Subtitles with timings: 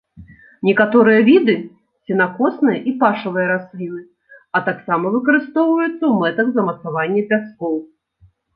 [0.67, 1.53] Некаторыя віды
[2.11, 4.01] сенакосныя і пашавыя расліны,
[4.55, 7.75] а таксама выкарыстоўваюцца ў мэтах замацавання пяскоў.